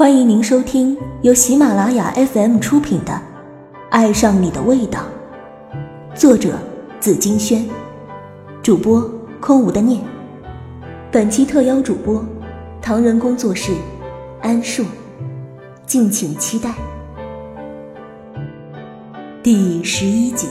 [0.00, 3.12] 欢迎您收听由喜马拉雅 FM 出品的
[3.90, 5.00] 《爱上你的味道》，
[6.18, 6.58] 作者
[6.98, 7.68] 紫金轩，
[8.62, 9.02] 主播
[9.42, 10.02] 空无的念。
[11.12, 12.24] 本期特邀主播
[12.80, 13.74] 唐人工作室
[14.40, 14.86] 安树，
[15.84, 16.70] 敬请期待。
[19.42, 20.48] 第十一集，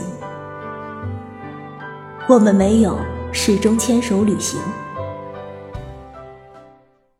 [2.28, 2.96] 我们没有
[3.32, 4.60] 始终牵手旅行，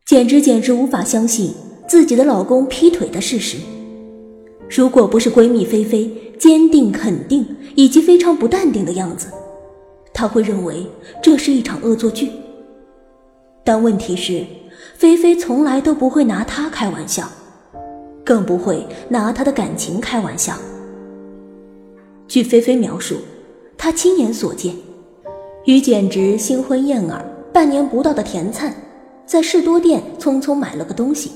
[0.05, 1.53] 简直简直无法相信。
[1.91, 3.57] 自己的老公劈腿的事实，
[4.69, 6.09] 如果不是闺蜜菲菲
[6.39, 7.45] 坚定肯定
[7.75, 9.27] 以及非常不淡定的样子，
[10.13, 10.87] 她会认为
[11.21, 12.31] 这是一场恶作剧。
[13.65, 14.41] 但问题是，
[14.95, 17.27] 菲菲从来都不会拿她开玩笑，
[18.23, 20.55] 更不会拿她的感情开玩笑。
[22.25, 23.17] 据菲菲描述，
[23.77, 24.73] 她亲眼所见，
[25.65, 28.73] 与简直新婚燕尔半年不到的田灿，
[29.25, 31.31] 在士多店匆匆买了个东西。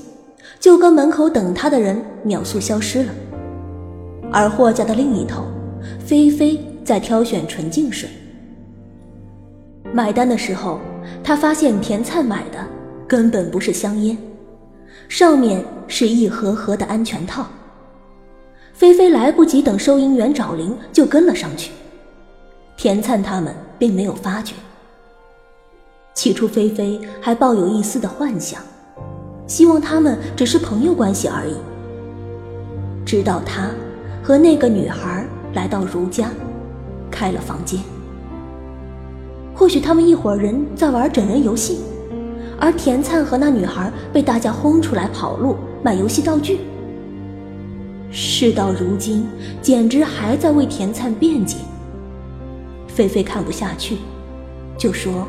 [0.58, 3.12] 就跟门口等他的人秒速消失了，
[4.32, 5.44] 而货架的另一头，
[6.04, 8.08] 菲菲在挑选纯净水。
[9.92, 10.80] 买单的时候，
[11.22, 12.58] 他发现田灿买的
[13.06, 14.16] 根本不是香烟，
[15.08, 17.46] 上面是一盒盒的安全套。
[18.72, 21.72] 菲菲来不及等收银员找零，就跟了上去。
[22.76, 24.54] 田灿他们并没有发觉。
[26.12, 28.60] 起初，菲菲还抱有一丝的幻想。
[29.46, 31.54] 希望他们只是朋友关系而已。
[33.04, 33.70] 直到他
[34.22, 36.30] 和那个女孩来到如家，
[37.10, 37.80] 开了房间。
[39.54, 41.78] 或许他们一伙人在玩整人游戏，
[42.60, 46.60] 而田灿和那女孩被大家轰出来跑路买游戏道具。
[48.10, 49.26] 事到如今，
[49.62, 51.58] 简直还在为田灿辩解。
[52.88, 53.98] 菲菲看不下去，
[54.76, 55.26] 就说：“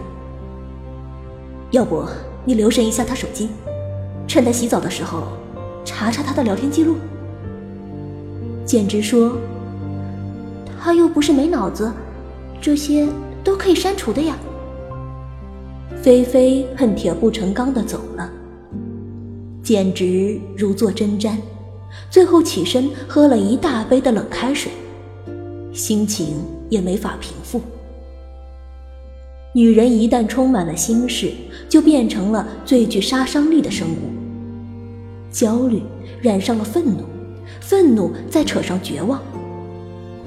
[1.72, 2.04] 要不
[2.44, 3.50] 你留神一下他手机。”
[4.28, 5.24] 趁他洗澡的时候，
[5.86, 6.98] 查查他的聊天记录。
[8.66, 9.38] 简直说，
[10.80, 11.92] 他又不是没脑子，
[12.60, 13.08] 这些
[13.44, 14.36] 都可以删除的呀。
[16.04, 18.30] 菲菲恨铁不成钢的走了，
[19.64, 21.38] 简直如坐针毡，
[22.10, 24.72] 最后起身喝了一大杯的冷开水，
[25.74, 26.36] 心情
[26.70, 27.62] 也没法平复。
[29.56, 31.32] 女人一旦充满了心事，
[31.68, 34.17] 就变成了最具杀伤力的生物。
[35.32, 35.84] 焦虑
[36.22, 37.04] 染上了愤怒，
[37.62, 39.22] 愤怒再扯上绝望，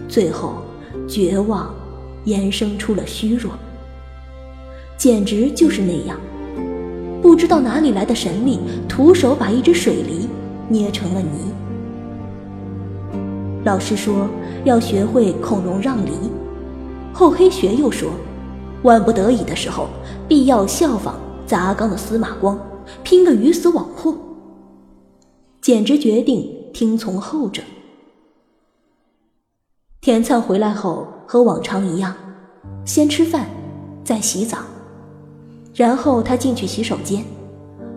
[0.08, 0.56] 最后
[1.08, 1.74] 绝望
[2.24, 3.52] 延伸出了虚弱。
[4.96, 6.18] 简直就是那样，
[7.22, 10.28] 不知道哪里来的神力，徒手把一只水梨
[10.68, 11.28] 捏成了泥。
[13.64, 14.28] 老师说
[14.64, 16.12] 要学会孔融让梨，
[17.12, 18.10] 厚黑学又说，
[18.82, 19.88] 万不得已的时候，
[20.28, 22.58] 必要效仿砸缸的司马光，
[23.02, 24.14] 拼个鱼死网破。
[25.60, 27.62] 简直决定听从后者。
[30.00, 32.14] 田灿回来后和往常一样，
[32.86, 33.46] 先吃饭，
[34.02, 34.58] 再洗澡，
[35.74, 37.22] 然后他进去洗手间，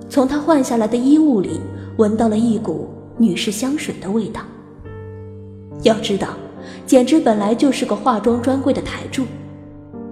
[0.10, 1.62] 从他换下来的衣物里
[1.98, 4.42] 闻到了一股女士香水的味道。
[5.84, 6.30] 要知道，
[6.86, 9.24] 简直本来就是个化妆专柜的台柱，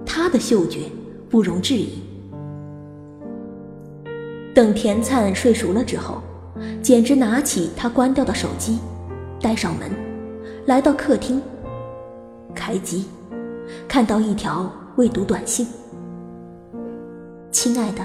[0.06, 0.80] 他的嗅觉
[1.28, 1.90] 不容置疑。
[4.54, 6.22] 等田灿睡熟了之后。
[6.82, 8.78] 简直拿起他关掉的手机，
[9.40, 9.90] 带上门，
[10.66, 11.40] 来到客厅，
[12.54, 13.06] 开机，
[13.86, 15.66] 看到一条未读短信
[17.50, 18.04] ：“亲爱的，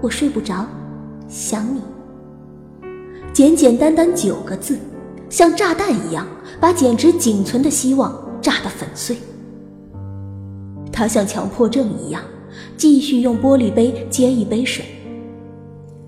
[0.00, 0.66] 我睡不着，
[1.28, 1.80] 想你。”
[3.32, 4.78] 简简单单九个字，
[5.30, 6.26] 像炸弹一样，
[6.60, 9.16] 把简直仅存的希望炸得粉碎。
[10.92, 12.22] 他像强迫症一样，
[12.76, 14.84] 继续用玻璃杯接一杯水，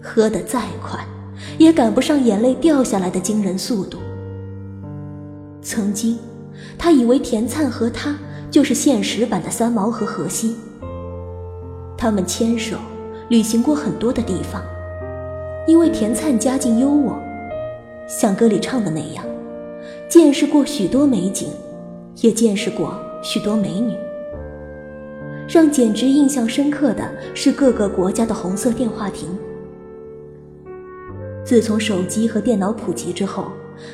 [0.02, 1.02] 喝得再快。
[1.58, 3.98] 也赶不上眼泪掉下来的惊人速度。
[5.62, 6.18] 曾经，
[6.78, 8.16] 他以为田灿和他
[8.50, 10.56] 就是现实版的三毛和荷西。
[11.96, 12.76] 他们牵手
[13.28, 14.62] 旅行过很多的地方，
[15.66, 17.14] 因为田灿家境优渥，
[18.06, 19.24] 像歌里唱的那样，
[20.08, 21.48] 见识过许多美景，
[22.20, 23.94] 也见识过许多美女。
[25.48, 29.28] 让简直印象深刻的是各个国家的红色电话亭。
[31.44, 33.48] 自从手机和电脑普及之后，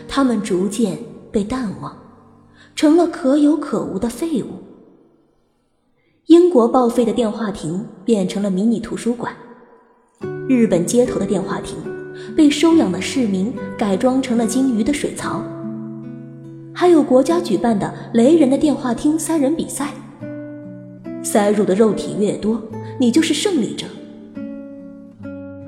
[0.06, 0.96] 他们逐渐
[1.32, 1.96] 被淡忘，
[2.76, 4.46] 成了可有可无的废物。
[6.26, 9.34] 英国报废的电话亭变成了迷你图书馆，
[10.48, 11.76] 日本街头的电话亭
[12.36, 15.42] 被收养的市民改装成了金鱼的水槽，
[16.72, 19.92] 还有国家举办的雷人的电话厅塞人比赛，
[21.24, 22.62] 塞入的肉体越多，
[23.00, 23.86] 你就是胜利者。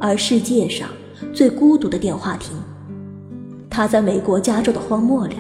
[0.01, 0.89] 而世界上。
[1.33, 2.57] 最孤独的电话亭，
[3.69, 5.37] 他在美国加州的荒漠里，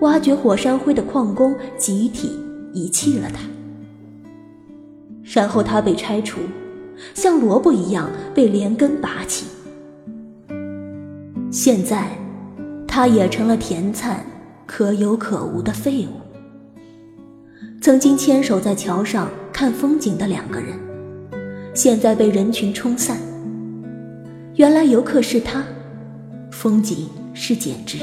[0.00, 2.38] 挖掘火山灰的矿工集体
[2.72, 3.40] 遗弃了他，
[5.22, 6.40] 然后他被拆除，
[7.14, 9.46] 像萝卜一样被连根拔起。
[11.50, 12.08] 现在，
[12.86, 14.24] 他也成了田灿
[14.66, 16.20] 可有可无的废物。
[17.80, 20.78] 曾经牵手在桥上看风景的两个人，
[21.74, 23.18] 现在被人群冲散。
[24.60, 25.64] 原来游客是他，
[26.50, 27.96] 风景是简直。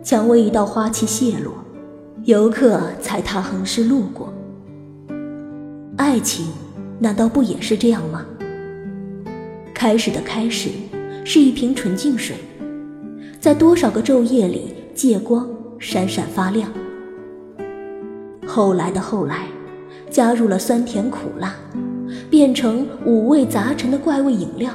[0.00, 1.52] 蔷薇一道花期谢落，
[2.22, 4.32] 游客踩踏横尸路过。
[5.96, 6.46] 爱情
[7.00, 8.24] 难道不也是这样吗？
[9.74, 10.70] 开始的开始
[11.24, 12.36] 是一瓶纯净水，
[13.40, 15.50] 在多少个昼夜里借光，
[15.80, 16.70] 闪闪发亮。
[18.46, 19.48] 后来的后来，
[20.08, 21.56] 加入了酸甜苦辣，
[22.30, 24.72] 变成五味杂陈的怪味饮料。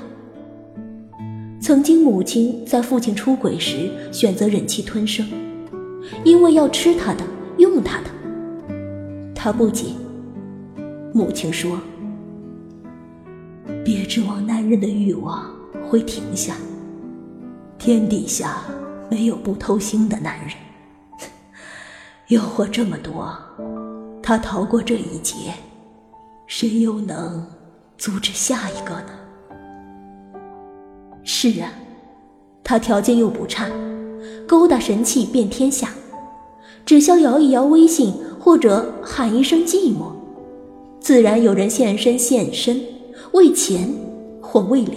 [1.67, 5.27] 曾经母亲在父亲出轨时选择忍气吞声，
[6.23, 7.25] 因为要吃他的，
[7.57, 8.05] 用他的。
[9.35, 9.87] 他不解。
[11.13, 11.77] 母亲说
[13.83, 15.53] ：“别指望男人的欲望
[15.89, 16.55] 会停下，
[17.77, 18.61] 天底下
[19.11, 20.51] 没有不偷腥的男人。”
[22.29, 23.37] 诱惑这么多，
[24.23, 25.53] 他逃过这一劫，
[26.45, 27.45] 谁又能
[27.97, 29.16] 阻止下一个呢？
[31.29, 31.74] 是啊，
[32.63, 33.69] 他条件又不差，
[34.47, 35.94] 勾搭神器遍天下，
[36.85, 40.13] 只需摇一摇微信或者喊一声寂寞，
[41.01, 42.81] 自然有人现身现身，
[43.33, 43.94] 为钱
[44.41, 44.95] 或为脸。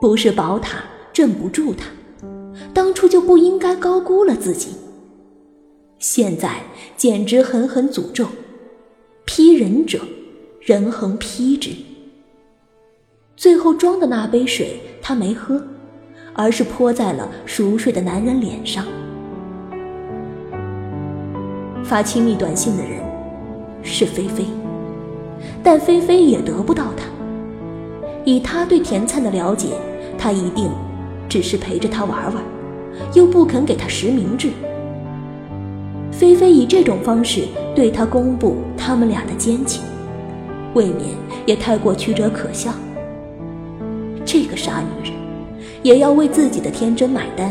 [0.00, 1.86] 不是宝塔镇不住他，
[2.72, 4.68] 当初就不应该高估了自己。
[5.98, 6.62] 现在
[6.96, 8.26] 简直狠狠诅咒，
[9.24, 9.98] 劈人者，
[10.60, 11.70] 人恒劈之。
[13.38, 15.62] 最后装的那杯水他没喝，
[16.32, 18.84] 而是泼在了熟睡的男人脸上。
[21.84, 23.00] 发亲密短信的人
[23.80, 24.44] 是菲菲，
[25.62, 27.04] 但菲菲也得不到他。
[28.24, 29.68] 以他对田灿的了解，
[30.18, 30.68] 他一定
[31.28, 32.42] 只是陪着他玩玩，
[33.14, 34.50] 又不肯给他实名制。
[36.10, 39.84] 菲菲以这种方式对他公布他们俩的奸情，
[40.74, 41.10] 未免
[41.46, 42.72] 也太过曲折可笑。
[44.30, 45.18] 这个傻女人，
[45.82, 47.50] 也要为自己的天真买单。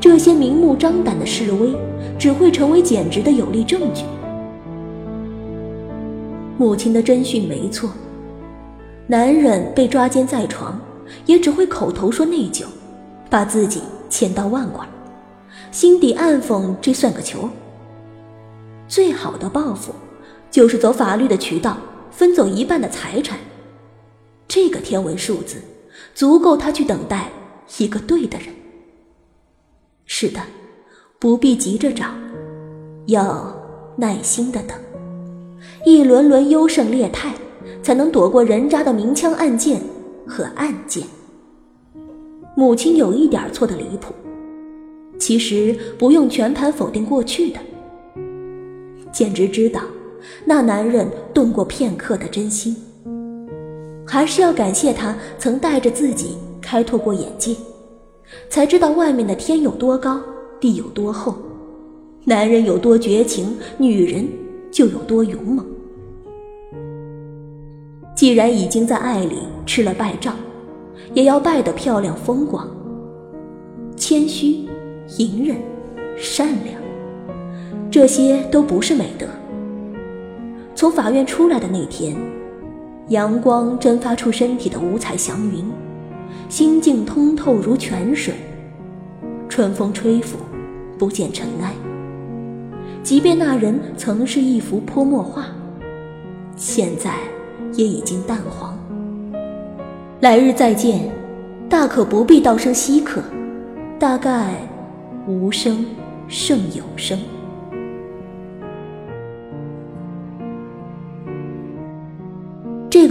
[0.00, 1.76] 这些明目张胆的示威，
[2.18, 4.04] 只会成为简直的有力证据。
[6.56, 7.90] 母亲的侦讯没错，
[9.06, 10.80] 男人被抓奸在床，
[11.26, 12.64] 也只会口头说内疚，
[13.28, 14.86] 把自己千刀万剐。
[15.70, 17.46] 心底暗讽这算个球。
[18.88, 19.92] 最好的报复，
[20.50, 21.76] 就是走法律的渠道，
[22.10, 23.38] 分走一半的财产。
[24.46, 25.56] 这个天文数字，
[26.14, 27.30] 足够他去等待
[27.78, 28.48] 一个对的人。
[30.04, 30.40] 是的，
[31.18, 32.06] 不必急着找，
[33.06, 33.56] 要
[33.96, 34.76] 耐心的等，
[35.86, 37.34] 一轮轮优胜劣汰，
[37.82, 39.80] 才能躲过人渣的明枪暗箭
[40.26, 41.04] 和暗箭。
[42.54, 44.12] 母亲有一点错的离谱。
[45.18, 47.60] 其实不用全盘否定过去的，
[49.12, 49.80] 简直知道
[50.44, 52.76] 那男人动过片刻的真心，
[54.12, 57.56] 还是要感谢他曾带着自己开拓过眼界，
[58.50, 60.20] 才知道外面的天有多高，
[60.60, 61.34] 地有多厚，
[62.26, 64.28] 男人有多绝情，女人
[64.70, 65.64] 就有多勇猛。
[68.14, 70.36] 既然已经在爱里吃了败仗，
[71.14, 72.68] 也要败得漂亮风光，
[73.96, 74.68] 谦虚。
[75.16, 75.56] 隐忍、
[76.18, 76.78] 善良，
[77.90, 79.26] 这些都不是美德。
[80.74, 82.14] 从法院出来的那天，
[83.08, 85.64] 阳光蒸发出身体的五彩祥云，
[86.48, 88.34] 心境通透如泉水。
[89.48, 90.38] 春风吹拂，
[90.98, 91.72] 不见尘埃。
[93.02, 95.46] 即便那人曾是一幅泼墨画，
[96.56, 97.14] 现在
[97.74, 98.78] 也已经淡黄。
[100.20, 101.10] 来日再见，
[101.68, 103.22] 大可不必道声稀客，
[103.98, 104.54] 大概。
[105.28, 105.86] 无声
[106.26, 107.16] 胜有声。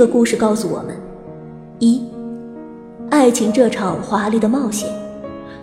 [0.01, 0.97] 个故事告诉我们：
[1.77, 2.01] 一，
[3.11, 4.89] 爱情这场华丽的冒险，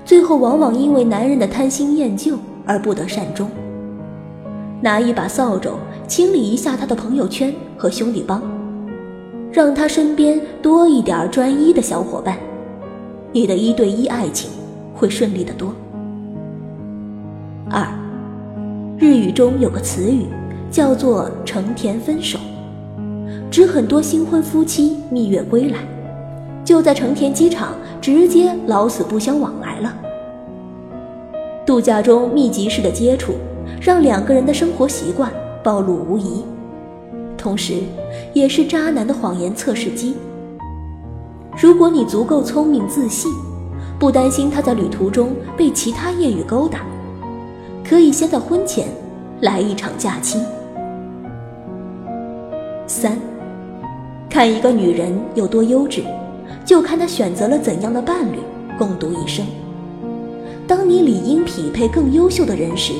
[0.04, 3.50] 最后往往因为男人的贪新厌旧而不得善终。
[4.80, 5.72] 拿一把扫帚
[6.06, 8.40] 清理一下他的朋友圈和兄弟帮，
[9.50, 12.38] 让他身边多一点专一的小伙伴，
[13.32, 14.48] 你的一对一爱情
[14.94, 15.74] 会顺利的多。
[17.68, 17.84] 二，
[18.98, 20.26] 日语中有个词语，
[20.70, 22.38] 叫做“成田分手”，
[23.50, 25.78] 指很多新婚夫妻蜜月归来，
[26.64, 29.94] 就在成田机场直接老死不相往来了。
[31.64, 33.34] 度假中密集式的接触，
[33.80, 36.44] 让两个人的生活习惯暴露无遗，
[37.36, 37.80] 同时，
[38.32, 40.14] 也是渣男的谎言测试机。
[41.60, 43.30] 如果你足够聪明自信，
[43.98, 46.80] 不担心他在旅途中被其他艳遇勾搭，
[47.84, 48.88] 可以先在婚前
[49.40, 50.38] 来一场假期。
[52.86, 53.18] 三，
[54.38, 56.04] 看一个女人有多优质。
[56.64, 58.38] 就看她选择了怎样的伴侣
[58.78, 59.44] 共度一生。
[60.64, 62.92] 当你理应匹配更优秀的人时，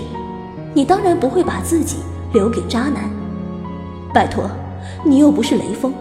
[0.75, 1.99] 你当然不会把自己
[2.33, 3.09] 留给渣男。
[4.13, 4.51] 拜托，
[5.05, 5.95] 你又不是雷锋。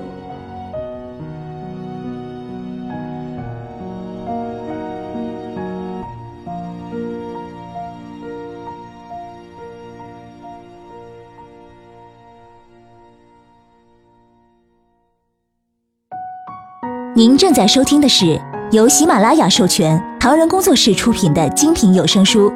[17.18, 22.54] 您正在收听的是由喜马拉雅授权、唐人工作室出品的精品有声书，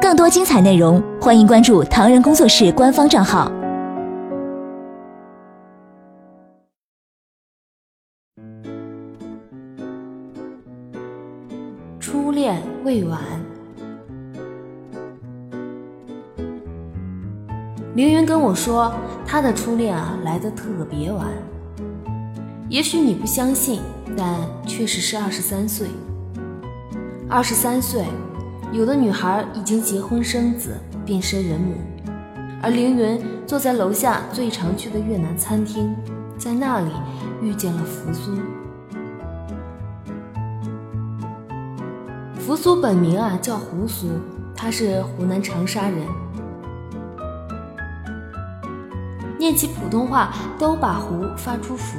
[0.00, 3.52] 更多精彩内容，欢迎关注唐人工作室官方账号。
[12.00, 13.20] 初恋未晚，
[17.94, 18.90] 凌云跟我说，
[19.26, 21.26] 他的初恋啊来的特别晚。
[22.68, 23.80] 也许你不相信。
[24.16, 25.86] 但确实是二十三岁。
[27.28, 28.04] 二十三岁，
[28.72, 31.74] 有的女孩已经结婚生子，变身人母，
[32.60, 35.94] 而凌云坐在楼下最常去的越南餐厅，
[36.36, 36.90] 在那里
[37.40, 38.32] 遇见了扶苏。
[42.40, 44.08] 扶苏本名啊叫胡苏，
[44.56, 46.00] 他是湖南长沙人，
[49.38, 51.98] 念起普通话都把胡发出福。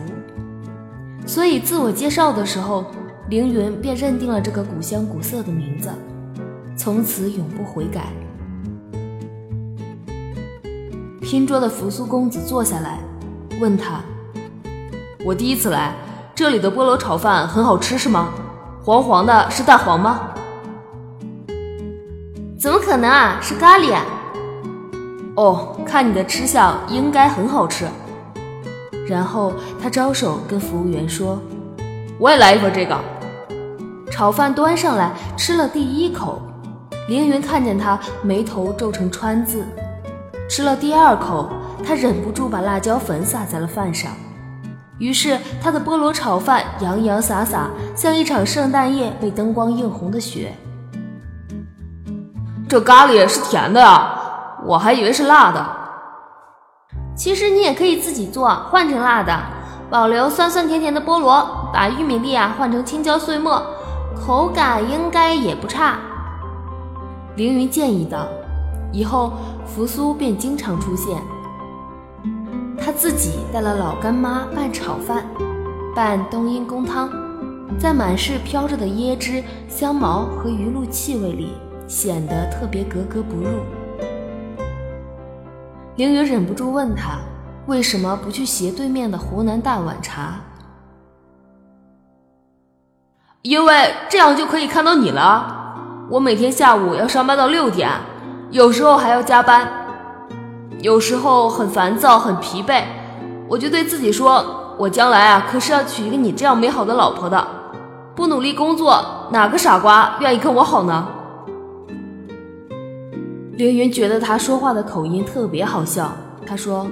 [1.29, 2.83] 所以自我介绍的时候，
[3.29, 5.87] 凌云便认定了这个古香古色的名字，
[6.75, 8.07] 从此永不悔改。
[11.21, 12.97] 拼桌的扶苏公子坐下来，
[13.61, 14.01] 问他
[15.23, 15.93] ：“我第一次来，
[16.33, 18.29] 这里的菠萝炒饭很好吃是吗？
[18.83, 20.31] 黄黄的，是蛋黄吗
[22.59, 23.95] ？”“怎么可能啊，是咖喱。
[25.37, 27.85] ”“哦，看你的吃相，应该很好吃。”
[29.07, 31.39] 然后他招手跟服务员说
[32.19, 32.97] ：“我也来一份这个。”
[34.11, 36.41] 炒饭端上来，吃了第一口，
[37.07, 39.61] 凌云看见他眉头皱成川字；
[40.49, 41.49] 吃了第二口，
[41.85, 44.11] 他忍不住把辣椒粉撒在了饭上。
[44.97, 50.53] 于是他的菠萝炒饭洋洋洒洒，像一场圣诞夜被灯光映红的雪。
[52.67, 55.78] 这咖喱是甜的啊，我还以为是辣的。
[57.19, 59.37] 其实你也可以自己做，换成辣的，
[59.89, 63.61] 保留酸酸甜甜的菠萝，把玉米粒啊换成青椒碎末，
[64.15, 65.97] 口感应该也不差。
[67.35, 68.25] 凌云建议道
[68.93, 69.33] ：“以后
[69.65, 71.21] 扶苏便经常出现。
[72.77, 75.25] 他自己带了老干妈拌炒饭，
[75.93, 77.09] 拌冬阴功汤，
[77.77, 81.49] 在满是飘着的椰汁、香茅和鱼露气味里，
[81.85, 83.59] 显得特别格格不入。”
[85.99, 87.19] 凌宇忍不住问他
[87.67, 90.35] ：“为什么不去斜对面的湖南大碗茶？”
[93.43, 95.75] 因为这样就可以看到你了。
[96.09, 97.91] 我每天下午要上班到六点，
[98.49, 99.67] 有时候还要加班，
[100.79, 102.81] 有时候很烦躁、很疲惫，
[103.49, 107.45] 我就对自己说：“我将来啊，可是要娶一个你这样美好的老婆的。
[108.15, 111.05] 不努力工作，哪个傻瓜愿意跟我好呢？”
[113.59, 116.87] 凌云觉得他说话的口音特别好笑，他说：“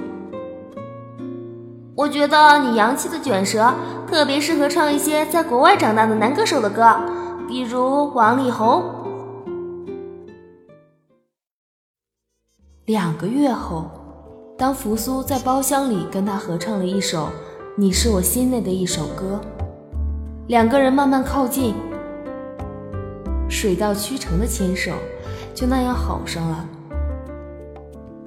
[1.96, 3.72] 我觉得你洋气的卷舌
[4.06, 6.94] 特别适合唱一些在国外长大的男歌手的歌，
[7.48, 8.84] 比如王力宏。”
[12.84, 13.90] 两个月后，
[14.58, 17.20] 当扶苏在包厢里跟他合唱了一首
[17.76, 19.40] 《你是我心内的一首歌》，
[20.48, 21.74] 两个人慢慢靠近，
[23.48, 24.92] 水到渠成的牵手。
[25.58, 26.64] 就那样好上了。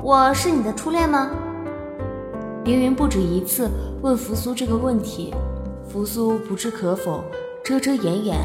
[0.03, 1.31] 我是你的初恋吗？
[2.65, 3.71] 凌云不止一次
[4.01, 5.33] 问扶苏这个问题，
[5.87, 7.23] 扶苏不置可否，
[7.63, 8.37] 遮遮掩掩，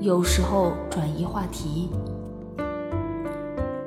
[0.00, 1.90] 有时候转移话题。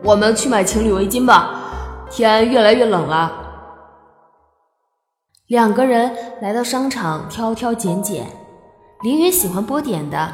[0.04, 3.32] 我们去买情侣围巾吧，天越来越冷了。
[5.48, 8.28] 两个人来到商场，挑挑拣拣。
[9.02, 10.32] 凌云喜欢波点的，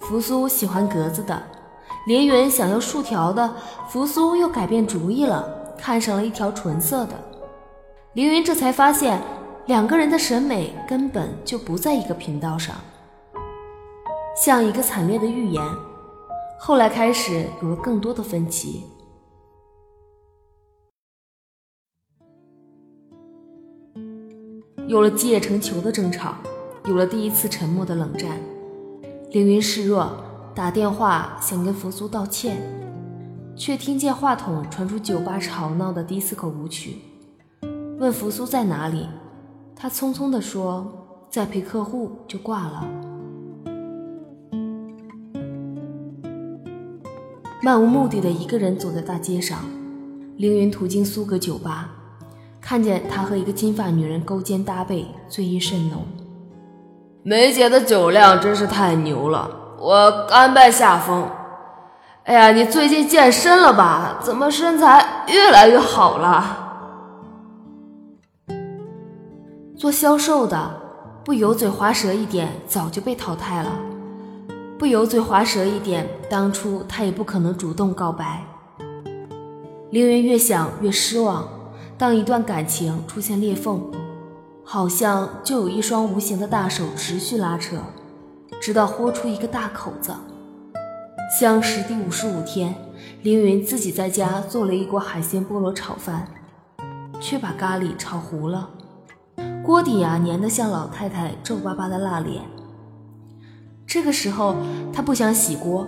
[0.00, 1.42] 扶苏喜欢格子的。
[2.06, 3.54] 连云想要竖条的，
[3.88, 7.12] 扶苏又改变主意了，看上了一条纯色的。
[8.12, 9.20] 凌云这才发现，
[9.66, 12.76] 两个人的审美根本就不在一个频道上，
[14.36, 15.62] 像一个惨烈的预言。
[16.58, 18.84] 后来开始有了更多的分歧，
[24.86, 26.34] 有了积液成球的争吵，
[26.84, 28.38] 有了第一次沉默的冷战。
[29.30, 30.23] 凌云示弱，
[30.54, 32.56] 打电话想跟扶苏道歉，
[33.56, 36.98] 却听见话筒传出酒吧吵闹的迪斯科舞曲，
[37.98, 39.08] 问扶苏在哪里。
[39.74, 40.86] 他匆匆地说
[41.28, 42.88] ：“在陪客户。”就挂了。
[47.60, 49.58] 漫无目的的一个人走在大街上，
[50.36, 51.90] 凌云途经苏格酒吧，
[52.60, 56.04] 看见他和一个金发女人勾肩搭背，醉意甚浓。
[57.24, 59.50] 梅姐的酒量真是太牛了，
[59.84, 61.28] 我甘拜下风。
[62.22, 64.18] 哎呀，你最近健身了吧？
[64.18, 66.58] 怎么身材越来越好了？
[69.76, 70.70] 做销售的，
[71.22, 73.72] 不油嘴滑舌一点，早就被淘汰了。
[74.78, 78.42] 不油嘴滑舌一点，当初他也不可能主动告白。
[79.90, 81.46] 凌云越想越失望。
[81.98, 83.92] 当一段感情出现裂缝，
[84.64, 87.76] 好像就有一双无形的大手持续拉扯，
[88.64, 90.10] 直到豁出一个大口子。
[91.38, 92.74] 相识第五十五天，
[93.20, 96.26] 凌云自己在家做了一锅海鲜菠萝炒饭，
[97.20, 98.70] 却把咖喱炒糊了。
[99.62, 102.40] 锅底呀，粘得像老太太皱巴巴的辣脸。
[103.86, 104.56] 这个时候，
[104.90, 105.86] 他不想洗锅，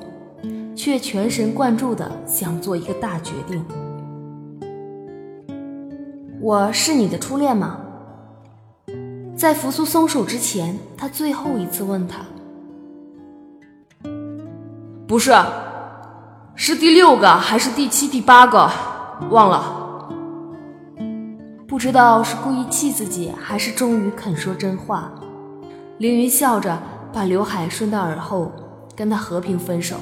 [0.77, 3.65] 却全神贯注地想做一个大决定。
[6.43, 7.81] 我是你的初恋吗？
[9.35, 12.21] 在扶苏松手之前，他最后一次问他。
[15.07, 15.33] 不是，
[16.57, 18.69] 是第六个还是第七、第八个？
[19.31, 20.09] 忘了。
[21.69, 25.13] 不知道是故意气自己，还是终于肯说真话。
[25.99, 26.77] 凌云笑着
[27.13, 28.51] 把刘海顺到耳后，
[28.97, 29.97] 跟他和平分手，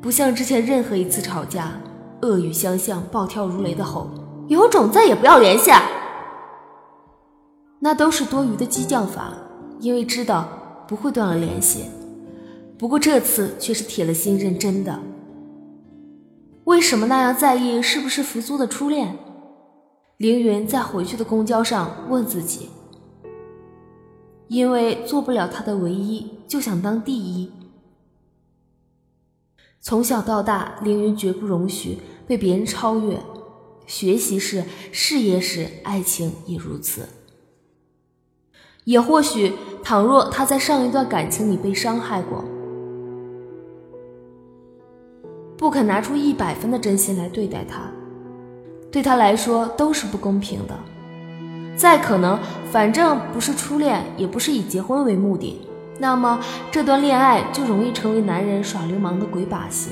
[0.00, 1.72] 不像之前任何一次吵架，
[2.22, 4.08] 恶语相向，暴跳如雷的吼
[4.48, 5.70] ：“有种再也不要联系！”
[7.78, 9.34] 那都是多余的激将法，
[9.80, 10.48] 因为知道
[10.88, 11.84] 不会断了联系。
[12.78, 15.00] 不过这次却是铁了心认真的。
[16.64, 19.18] 为什么那样在意是不是扶苏的初恋？
[20.18, 22.68] 凌云在回去的公交上问自己
[24.48, 27.50] ：“因为做不了他的唯一，就想当第一。
[29.80, 33.18] 从小到大，凌云绝不容许被别人超越，
[33.86, 37.08] 学习是，事业是，爱情也如此。
[38.84, 42.44] 也或许，倘若他在上一段感情里被伤害过，
[45.58, 47.80] 不肯拿出一百分的真心来对待他。”
[48.90, 50.74] 对他来说都是不公平的。
[51.76, 52.38] 再可能，
[52.72, 55.60] 反正不是初恋，也不是以结婚为目的，
[55.98, 56.40] 那么
[56.70, 59.90] 这段恋爱就容易成为男人耍流氓的鬼把戏。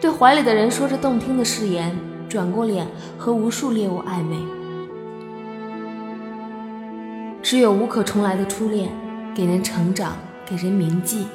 [0.00, 1.98] 对怀里的人说着动听的誓言，
[2.28, 4.36] 转过脸和无数猎物暧昧。
[7.42, 8.90] 只有无可重来的初恋，
[9.34, 10.12] 给人成长，
[10.44, 11.26] 给人铭记，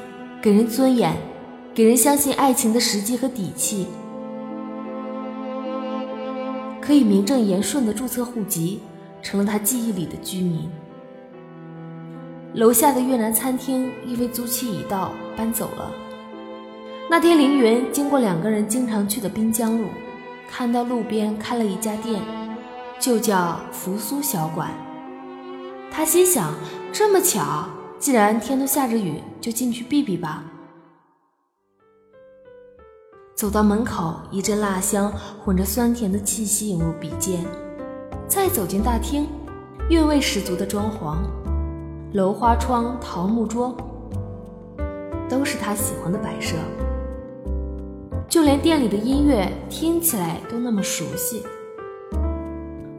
[0.42, 1.16] 给人尊严，
[1.74, 3.88] 给人相信爱情的时机和底气。
[6.82, 8.82] 可以名正言顺的注册户籍，
[9.22, 10.70] 成了他记忆里的居民。
[12.56, 15.90] 楼下的越南餐厅因为租期已到，搬走了。
[17.10, 19.88] 那天凌云经过两个人经常去的滨江路，
[20.50, 22.22] 看到路边开了一家店，
[23.00, 24.70] 就叫扶苏小馆。
[25.90, 26.54] 他心想：
[26.92, 30.44] 这么巧，既然天都下着雨，就进去避避吧。
[33.34, 35.12] 走到门口，一阵辣香
[35.44, 37.44] 混着酸甜的气息涌入鼻尖。
[38.28, 39.28] 再走进大厅，
[39.90, 41.18] 韵味十足的装潢，
[42.14, 43.76] 楼花窗、桃木桌，
[45.28, 46.56] 都是他喜欢的摆设。
[48.30, 51.44] 就连店里的音乐听起来都那么熟悉，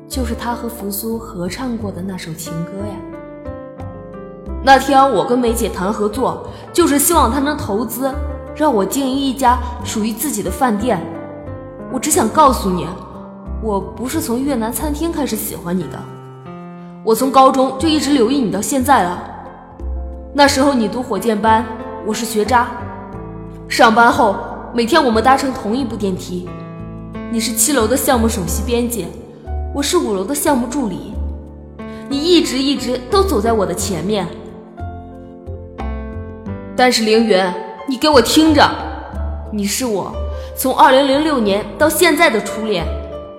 [0.09, 2.97] 就是他和扶苏合唱过的那首情歌呀。
[4.65, 8.13] 那天我跟梅姐谈合作，就是希望她能投资。
[8.55, 11.01] 让我经营一家属于自己的饭店。
[11.91, 12.87] 我只想告诉你，
[13.63, 15.99] 我不是从越南餐厅开始喜欢你的，
[17.05, 19.23] 我从高中就一直留意你到现在了。
[20.35, 21.65] 那时候你读火箭班，
[22.07, 22.69] 我是学渣。
[23.69, 24.37] 上班后，
[24.73, 26.49] 每天我们搭乘同一部电梯。
[27.31, 29.07] 你是七楼的项目首席编辑，
[29.75, 31.15] 我是五楼的项目助理。
[32.09, 34.27] 你一直一直都走在我的前面。
[36.77, 37.39] 但是凌云。
[37.89, 38.69] 你给我听着，
[39.53, 40.13] 你是我
[40.57, 42.87] 从二零零六年到现在的初恋，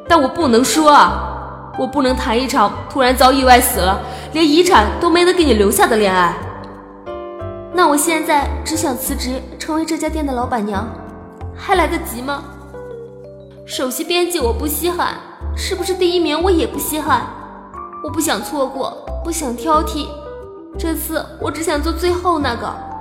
[0.08, 4.02] 但我不能说啊，我不能谈一场突然遭意外死了
[4.34, 6.36] 连遗产都没能给你留下的恋爱。
[7.74, 10.88] 那我现在只想辞职，成为这家店的老板娘，
[11.56, 12.44] 还来得及吗？
[13.66, 15.16] 首席编辑我不稀罕，
[15.56, 17.22] 是不是第一名我也不稀罕。
[18.04, 20.08] 我不想错过，不想挑剔，
[20.78, 22.93] 这次我只想做最后那个。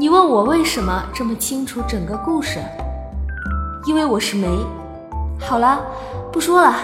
[0.00, 2.60] 你问我为什么这么清楚整个故事？
[3.84, 4.46] 因为我是梅。
[5.40, 5.80] 好了，
[6.32, 6.76] 不说了。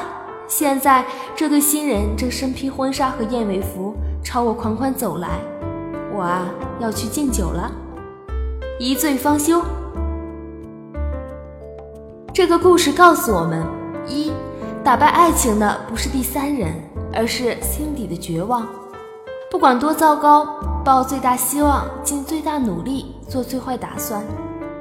[0.49, 1.05] 现在
[1.37, 5.29] 这对新人正身披婚纱和燕尾服朝我款款走来，
[6.13, 6.49] 我啊
[6.81, 7.71] 要去敬酒了。
[8.81, 9.63] 一醉方休。
[12.33, 13.65] 这个故事告诉我们：
[14.09, 14.33] 一，
[14.83, 16.75] 打败爱情的不是第三人，
[17.15, 18.67] 而是心底的绝望。
[19.53, 20.49] 不管多糟糕，
[20.85, 24.23] 抱最大希望，尽最大努力，做最坏打算，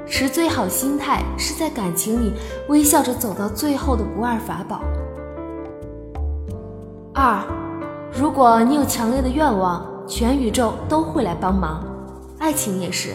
[0.06, 2.34] 持最好心态，是在感情里
[2.68, 4.82] 微笑着走到最后的不二法宝。
[7.14, 7.42] 二，
[8.12, 11.82] 如果你有强烈的愿望，全宇宙都会来帮忙。
[12.38, 13.14] 爱情也是，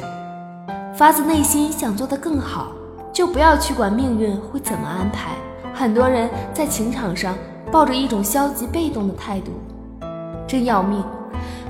[0.97, 2.71] 发自内心想做得更好，
[3.13, 5.35] 就不要去管命运会怎么安排。
[5.75, 7.35] 很多人在情场上
[7.71, 9.51] 抱着一种消极被动的态度，
[10.47, 11.03] 真要命。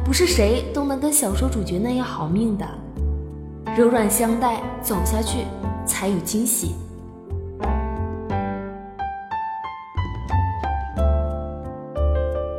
[0.10, 2.65] 不是谁都能跟小说主角那样好命的，
[3.78, 5.45] 柔软相待，走下去
[5.86, 6.74] 才有惊喜。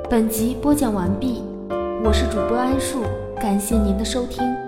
[0.08, 1.42] 本集播讲完毕，
[2.04, 3.02] 我是主播安树，
[3.40, 4.59] 感谢您的收听。